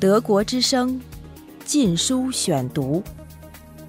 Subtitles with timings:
[0.00, 0.94] 德国之声
[1.64, 3.02] 《禁书选读》：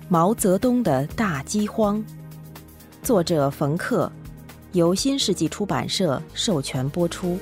[0.07, 2.03] 毛泽东的大饥荒，
[3.03, 4.11] 作者冯克，
[4.71, 7.37] 由新世纪出版社授权播出。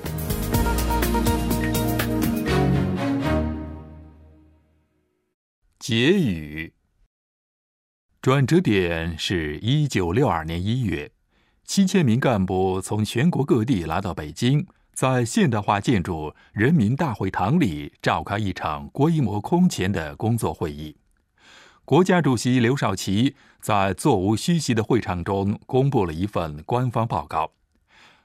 [5.80, 6.74] 结语：
[8.22, 11.12] 转折点是一九六二年一月，
[11.64, 14.68] 七千名干部从全国各地来到北京。
[14.98, 20.98] 在现代化建筑人民大会堂里召开一场规模空前的工作会议。
[21.86, 27.52] 国家主席刘少奇在座无虚席的会场中公布了一份官方报告。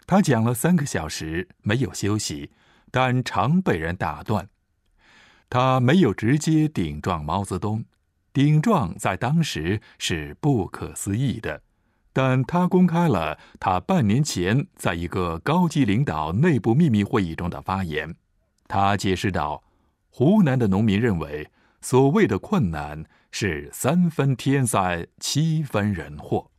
[0.06, 2.50] 他讲了三个小时，没有休息，
[2.90, 4.48] 但常被人打断。
[5.50, 7.84] 他没有直接顶撞毛泽东，
[8.32, 11.60] 顶撞在当时是不可思议的。
[12.12, 18.14] 但他公开了他半年前在一个高级领导内部秘密会议中的发言。
[18.68, 19.62] 他解释道
[20.10, 26.50] ：“湖南的农民认为，所谓的困难是三分天灾，七分人祸。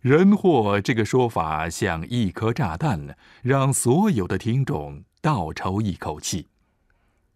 [0.00, 6.48] 人祸这个说法像一颗炸弹，让所有的听众倒抽一口气。”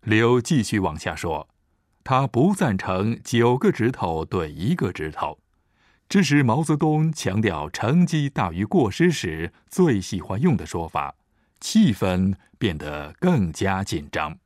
[0.00, 1.48] 刘继续往下说
[2.02, 5.38] ：“他不赞成九个指头对一个指头。”
[6.08, 11.16] 这是毛泽东强调成绩大于过失时最喜欢用的说法，
[11.60, 14.38] 气氛变得更加紧张。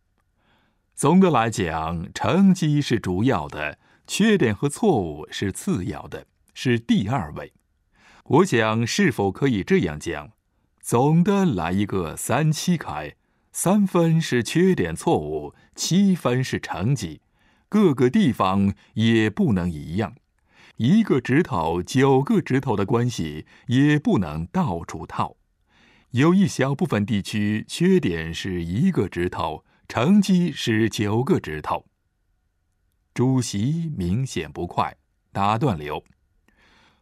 [0.95, 7.53] 总的来讲，成绩是主要的，缺点和错误是次要的，是第二位。
[8.25, 10.31] 我想，是否可以这样讲？
[10.81, 13.15] 总的来一个三七开，
[13.53, 17.21] 三分是缺点错误，七分是成绩，
[17.69, 20.15] 各个地方也不能一样。
[20.79, 25.37] 一个指头，九个指头的关系也不能到处套。
[26.13, 31.85] 有一小部分地区缺点是一个指头，成绩是九个指头。
[33.13, 34.97] 主席明显不快，
[35.33, 36.05] 打断刘：“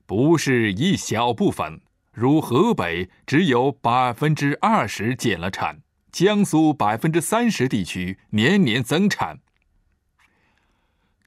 [0.07, 9.41] 不是一小部分，如河北只有百分之二十减了产，江苏百分之三十地区年年增产。”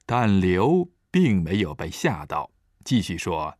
[0.04, 0.88] 但刘。
[1.10, 2.50] 并没有被吓到，
[2.84, 3.56] 继续说：“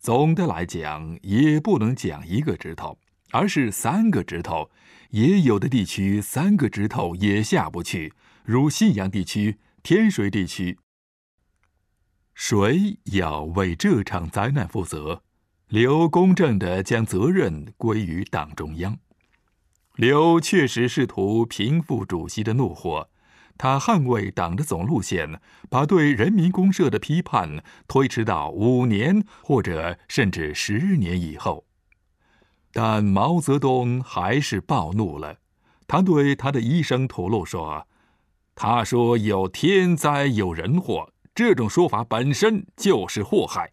[0.00, 2.98] 总的来讲，也不能讲一个指头，
[3.30, 4.70] 而是三个指头。
[5.10, 8.12] 也有的地区三个指头也下不去，
[8.44, 10.78] 如信阳地区、天水地区。
[12.34, 15.22] 谁要为这场灾难负责？
[15.68, 18.98] 刘公正的将责任归于党中央。
[19.96, 23.08] 刘确实试图平复主席的怒火。”
[23.62, 25.38] 他捍卫党的总路线，
[25.68, 31.66] 把对人民公社的批判推迟到五年或者甚至十年以后。
[32.72, 35.36] 但毛泽东还是暴怒了，
[35.86, 37.86] 他对他的医生吐露说
[38.56, 43.72] ：“他说有天灾有人祸，这种说法本身就是祸害。”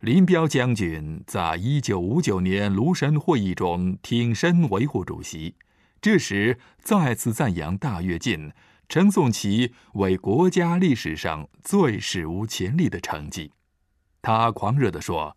[0.00, 5.54] 林彪将军在一九五九年庐山会议中挺身维护主席。
[6.02, 8.50] 这时，再次赞扬大跃进，
[8.88, 13.52] 称颂其为国家历史上最史无前例的成绩。
[14.20, 15.36] 他狂热地说：“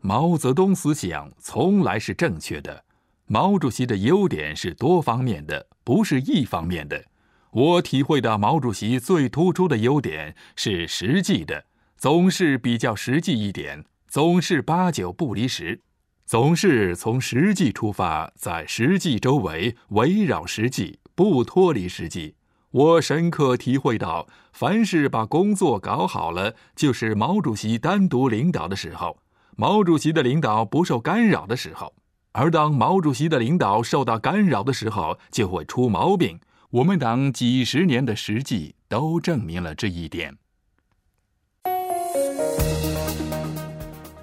[0.00, 2.82] 毛泽东思想从来是正确的，
[3.26, 7.04] 毛主席的优点是多方面的，不是一方面的。
[7.50, 11.66] 我体会到毛主席最突出的优点是实际的，
[11.98, 15.82] 总是比较实际一点，总是八九不离十。”
[16.26, 22.34] 总是从实际出发，在实际周围围绕实际，不脱离实际。
[22.70, 29.18] 我深刻体会到，凡是把工作搞好了，就是毛主席单独领导的时候；
[29.56, 31.94] 毛主席的领导不受干扰的时候。
[32.32, 36.40] 而当毛主席的领导受到干扰的时候，就会出毛病。
[36.70, 40.36] 我们党几十年的实际都证明了这一点。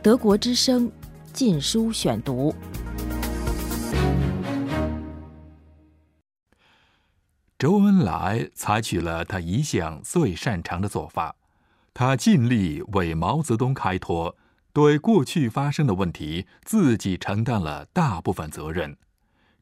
[0.02, 0.92] 德国之声。
[1.44, 2.54] 禁书选读。
[7.58, 11.36] 周恩来采取了他一向最擅长的做法，
[11.96, 14.38] 他尽力为毛泽东开脱，
[14.72, 18.96] 对过去发生的问题自己承担了大部分责任。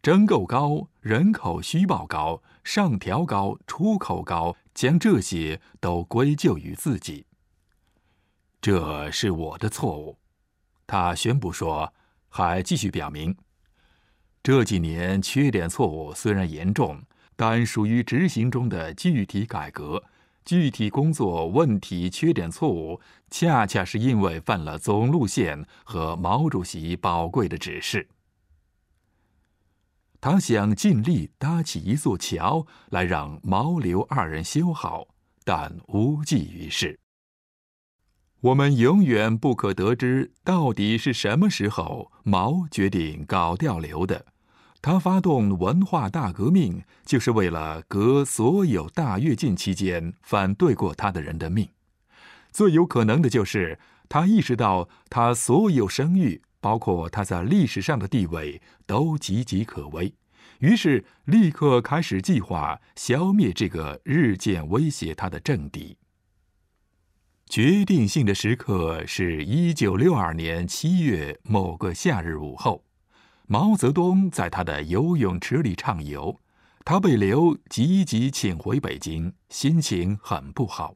[0.01, 7.25] 征购高、人口虚报高、上调高、出口高，将这些都归咎于自己。
[8.59, 10.17] 这是我的错误。
[10.91, 11.94] 他宣布说，
[12.30, 13.38] 还继续表明，
[14.41, 17.00] 这几年缺点错误虽然严重，
[17.36, 20.03] 但属于执行中的具体改革、
[20.44, 22.09] 具体工作问题。
[22.09, 23.00] 缺点错误
[23.30, 28.09] 恰恰是因为犯了总路线和毛主席宝贵的指示。
[30.19, 35.07] 他想尽力搭起一座桥来让毛刘二人修好，
[35.44, 37.00] 但无济于事。
[38.41, 44.25] 我们永远不可得知到底是什么时候毛决定搞掉刘的。
[44.81, 51.68] 他发动文化大革命，就是为了革所有大跃进期间反对过他的人的命。
[52.51, 53.77] 最有可能的就是
[54.07, 56.42] 他意识到他所有声誉。
[56.62, 60.13] 包括他在历史上的地位都岌岌可危，
[60.59, 65.95] 于是立刻开始计划消灭这个日渐威胁他的政敌。
[67.49, 72.83] 决定性的时刻是一九六二年七月某个夏日午后，
[73.47, 76.39] 毛泽东在他的游泳池里畅游，
[76.85, 80.95] 他被刘急急请回北京，心情很不好。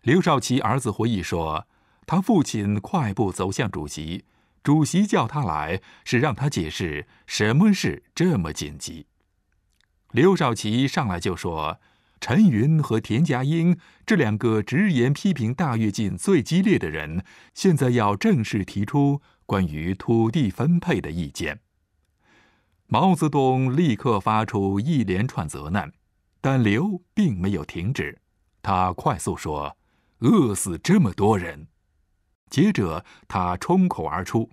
[0.00, 1.66] 刘少奇儿子回忆说，
[2.06, 4.24] 他父亲快步走向主席。
[4.62, 9.04] 主席叫他来，是让他解释什么事这么紧急。
[10.12, 11.78] 刘少奇上来就说
[12.20, 17.24] ：“陈云和田家英这两个直言批评大跃进最激烈的人，
[17.54, 21.60] 现在要正式提出关于土地分配的意见。”
[22.86, 25.92] 毛泽东立刻发出一连串责难，
[26.40, 28.20] 但刘并没有停止，
[28.60, 29.76] 他快速说
[30.20, 31.68] ：“饿死这么多人。”
[32.50, 34.50] 接着，他冲口而出：“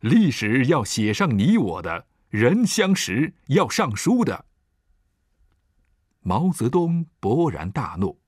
[0.00, 4.44] 历史要写上你我的，人相识要上书的。”
[6.26, 8.18] 毛泽东勃然大怒：“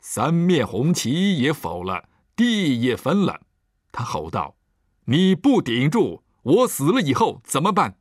[0.00, 3.42] 三面红旗也否了，地也分了。”
[3.92, 4.56] 他吼道
[5.04, 7.98] ：“你不顶住，我死了以后怎么办？”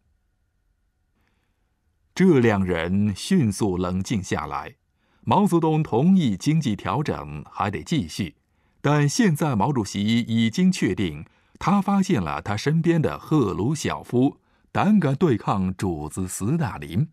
[2.16, 4.78] 这两人迅速冷静下来。
[5.24, 8.38] 毛泽东同意经济调整还得继续。
[8.80, 11.26] 但现在毛主席已经确定，
[11.60, 14.38] 他发现了他身边的赫鲁晓夫
[14.72, 17.10] 胆敢对抗主子斯大林。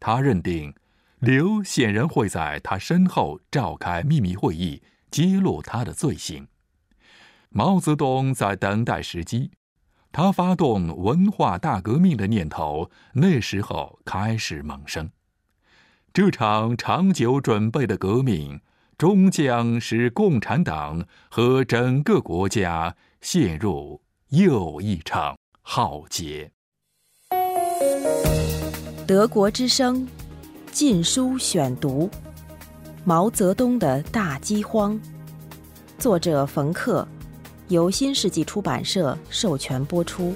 [0.00, 0.74] 他认定，
[1.22, 6.48] 刘显然会在他身后召开秘密会议，揭露他的罪行。
[7.48, 9.52] 毛泽东在等待时机，
[10.10, 15.10] 他发动文化大革命的念头那时候开始萌生。
[16.12, 18.60] 这场长久准备的革命。
[18.98, 26.52] 终将使共产党和整个国家陷入又一场浩劫。
[29.04, 30.06] 德国之声
[30.72, 32.08] 《禁书选读》：
[33.04, 34.98] 毛泽东的大饥荒，
[35.98, 37.06] 作者冯克，
[37.68, 40.34] 由新世纪出版社授权播出。